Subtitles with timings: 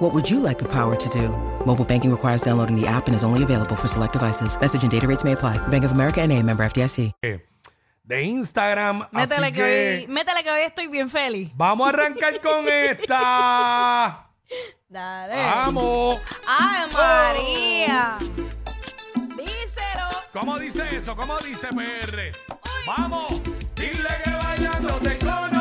[0.00, 1.28] What would you like the power to do?
[1.66, 4.58] Mobile banking requires downloading the app and is only available for select devices.
[4.58, 5.58] Message and data rates may apply.
[5.68, 7.12] Bank of America NA, member FDIC.
[7.22, 7.38] Eh,
[8.02, 11.50] de Instagram, métele así que, que hoy, métele que hoy estoy bien feliz.
[11.54, 14.26] Vamos a arrancar con esta.
[14.88, 15.34] Dale.
[15.34, 16.18] Vamos.
[16.48, 16.96] ¡Ay, oh.
[16.96, 18.18] María!
[19.36, 20.08] Díselo.
[20.32, 21.14] ¿Cómo dice eso?
[21.14, 22.32] ¿Cómo dice PR?
[22.86, 23.42] Vamos.
[23.76, 25.59] Dile que bailando te cono.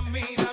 [0.00, 0.49] camina.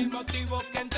[0.00, 0.89] mil motivos que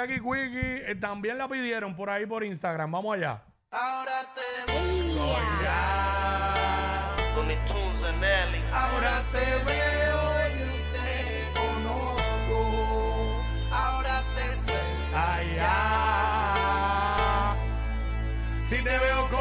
[0.00, 2.90] Jackie Quickie eh, también la pidieron por ahí por Instagram.
[2.90, 3.42] Vamos allá.
[3.70, 7.14] Ahora te busco ya.
[7.34, 7.52] Con mi.
[8.72, 10.58] Ahora te veo y
[10.94, 11.10] te
[11.52, 12.58] conozco.
[13.70, 15.66] Ahora te suelto allá.
[18.66, 19.39] Si te veo con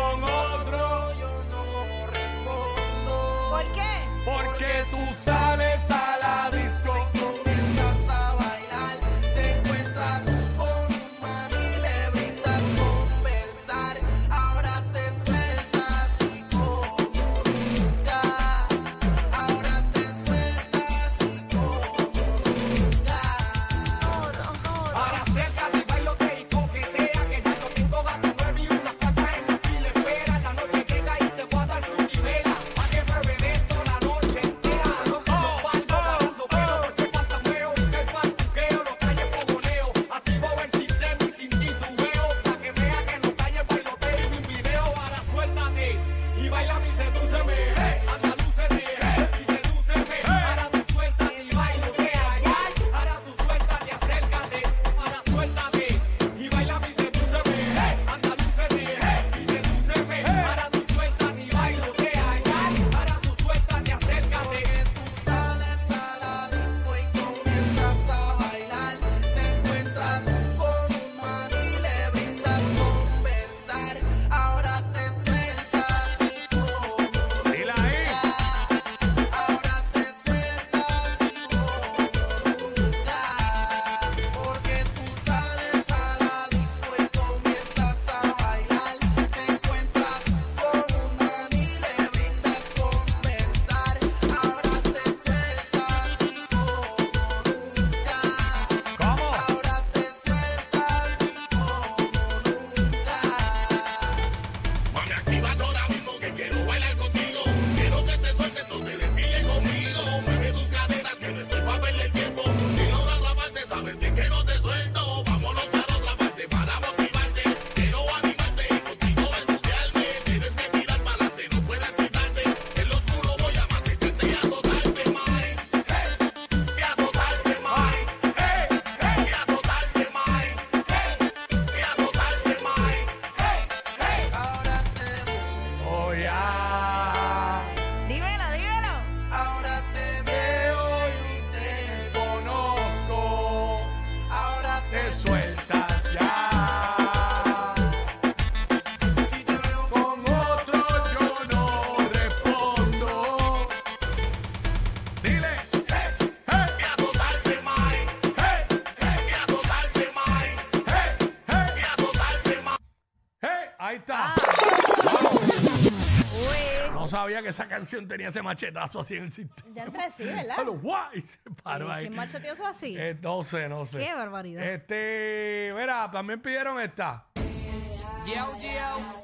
[167.40, 169.70] sabía que esa canción tenía ese machetazo así en el sistema.
[169.74, 170.56] Ya entre sí, ¿verdad?
[170.58, 172.02] Pero, guau, y se paró ahí.
[172.02, 172.96] ¿Quién macheteoso así?
[172.98, 174.00] Eh, no sé, no sé.
[174.00, 174.64] Qué barbaridad.
[174.64, 177.26] Este, mira, también pidieron esta.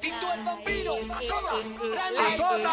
[0.00, 1.52] Tito el Bambino, Azota,
[2.32, 2.72] Azota.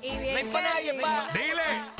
[0.00, 1.32] Y No bien hay para nadie que más.
[1.34, 1.94] Dile.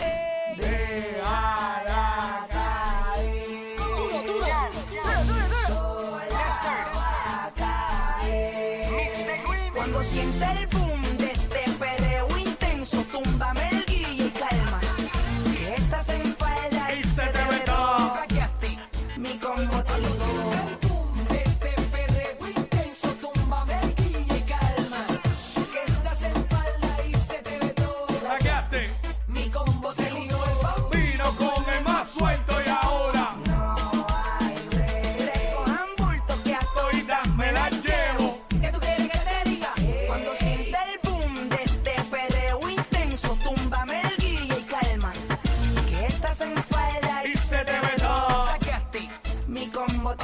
[10.05, 10.94] Sienta el boom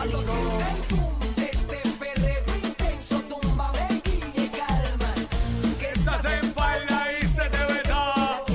[0.02, 3.23] El boom de este perreo intenso,
[4.02, 5.14] guille y calma.
[5.79, 8.47] Que Estás en falda y se te ve todo.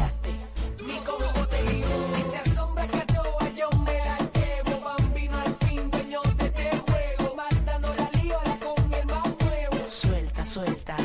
[0.87, 1.87] Mi combo te lió.
[2.18, 2.87] Esta sombra
[3.56, 4.81] yo me la llevo.
[4.81, 7.35] Bambino al fin, dueño de este juego.
[7.35, 9.90] Matando la lío ahora con el más nuevo.
[9.90, 10.97] Suelta, suelta.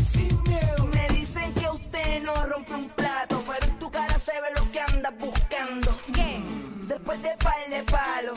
[0.00, 0.86] Sin miedo.
[0.94, 4.70] Me dicen que usted no rompe un plato, pero en tu cara se ve lo
[4.70, 5.90] que andas buscando.
[6.14, 6.40] ¿Qué?
[6.86, 8.34] Después de par de palo,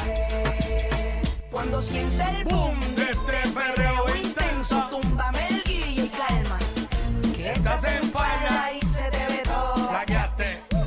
[0.00, 1.22] caer.
[1.50, 4.88] Cuando sienta el boom De este perreo intenso.
[4.90, 6.58] túmbame el guille y calma.
[7.36, 9.88] Que Estás en falda y se te ve todo.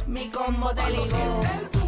[0.08, 1.81] Mi combo te ligó.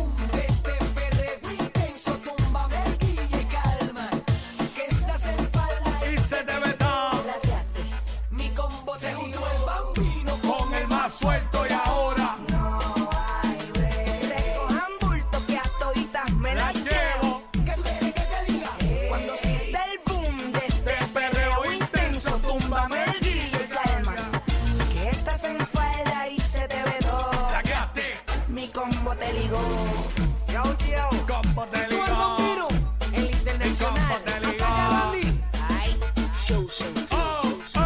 [28.84, 29.62] Combo te ligó.
[31.28, 32.18] Combo te Tú el ligó.
[32.18, 32.68] bambino,
[33.14, 34.08] el internacional.
[34.10, 34.66] combo te ligó.
[34.66, 35.40] Atacarandi.
[36.52, 36.68] Oh,
[37.10, 37.80] oh,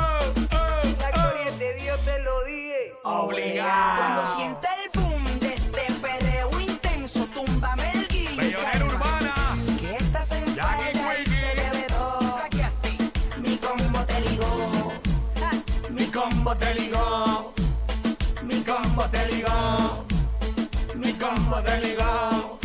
[1.13, 2.93] oh, de Dios te lo dije.
[3.03, 3.21] oh.
[3.25, 3.97] Obligado.
[3.97, 9.33] Cuando sienta el boom de este perreo intenso, túmbame el y Bellonera urbana.
[9.79, 12.67] Que estás en Jackie Quickie.
[13.41, 14.93] Mi combo te ligó.
[15.91, 17.53] Mi combo te ligó.
[18.43, 20.05] Mi combo te ligó.
[21.17, 22.59] Te ligó.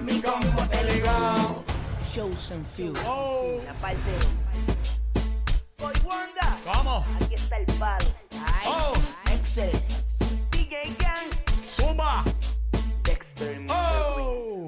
[0.00, 1.64] Mi te ligó.
[2.02, 3.00] Shows and Fuse.
[3.06, 4.00] Oh, La parte.
[5.78, 7.06] Boy Wanda, vamos.
[7.22, 8.06] aquí está el palo.
[8.66, 8.92] Oh,
[9.32, 9.70] Excel.
[10.50, 11.30] DJ Gang.
[11.64, 12.24] zumba.
[13.04, 13.60] Dexter.
[13.68, 14.64] Oh.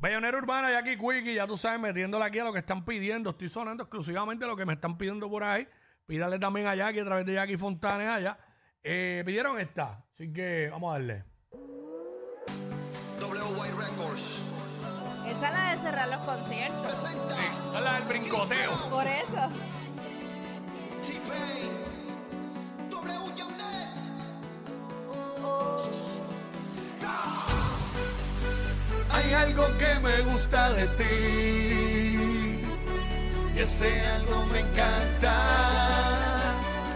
[0.00, 3.30] Bellonera Urbana y aquí Quickie, ya tú sabes, metiéndole aquí a lo que están pidiendo.
[3.30, 5.66] Estoy sonando exclusivamente lo que me están pidiendo por ahí.
[6.06, 8.38] Pídale también a Jackie a través de Jackie Fontanes allá.
[8.84, 11.24] Eh, pidieron esta, así que vamos a darle.
[13.20, 14.42] WY Records.
[15.26, 16.92] Esa es la de cerrar los conciertos.
[16.92, 18.90] Esa es la del brincoteo.
[18.90, 19.50] Por eso.
[29.10, 31.04] Hay algo que me gusta de ti
[33.54, 35.34] y ese algo me encanta.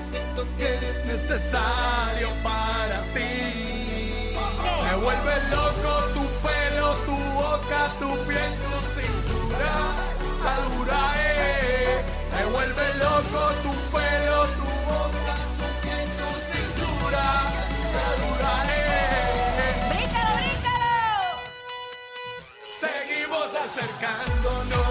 [0.02, 0.75] Siento que
[1.16, 4.36] necesario para ti.
[4.84, 9.74] Me vuelve loco tu pelo, tu boca, tu piel, tu cintura,
[10.44, 12.04] la dura es.
[12.32, 17.24] Me vuelve loco tu pelo, tu boca, tu piel, tu cintura,
[17.96, 19.74] la dura es.
[19.90, 21.24] ¡Bríncalo, bríncalo!
[22.82, 24.85] Seguimos acercándonos.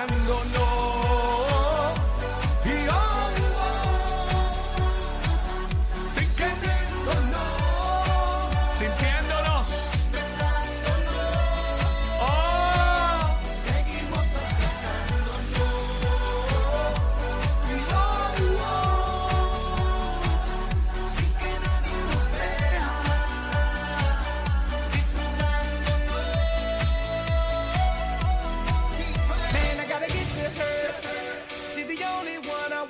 [0.00, 0.60] Acercándonos.
[0.60, 0.69] Y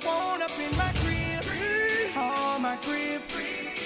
[0.03, 1.43] want up in my crib.
[2.15, 3.21] Oh, my crib.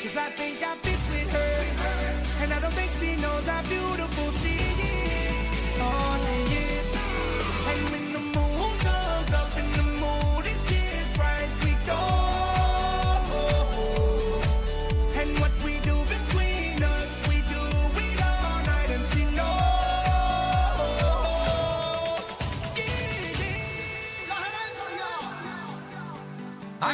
[0.04, 2.44] Cause I think I fit with her.
[2.44, 4.05] And I don't think she knows how beautiful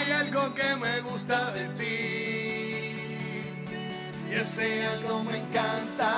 [0.03, 2.95] Hay algo que me gusta de ti
[4.31, 6.13] y ese algo me encanta.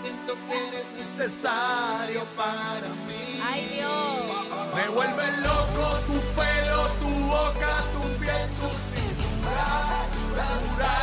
[0.00, 3.40] Siento que eres necesario para mí.
[3.48, 4.48] Ay, Dios.
[4.74, 10.06] Me vuelve loco tu pelo, tu boca, tu piel, tu cintura,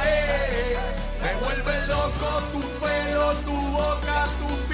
[0.06, 0.76] eh.
[1.24, 4.65] Me vuelve loco tu pelo, tu boca, tu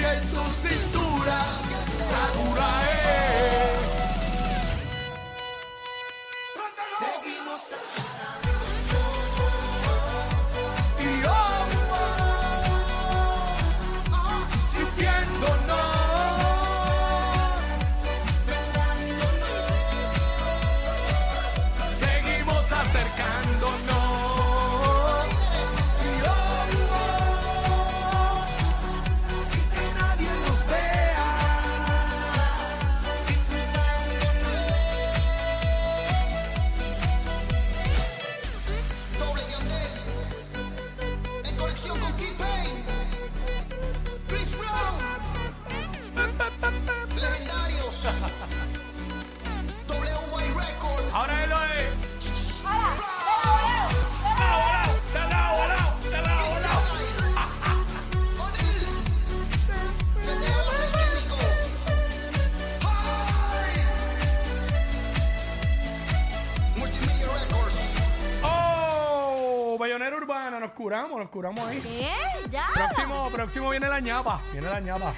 [70.72, 71.80] nos curamos, nos curamos ahí.
[71.80, 72.48] ¿Qué?
[72.50, 72.64] ¿Ya?
[72.74, 75.12] Próximo, próximo viene la ñapa, viene la ñapa.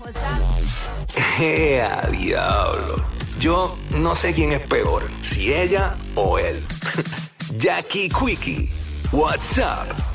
[0.00, 3.04] O sea, ¡Ea, diablo!
[3.40, 6.64] Yo no sé quién es peor, si ella o él.
[7.56, 8.70] Jackie Quickie,
[9.10, 10.07] what's up?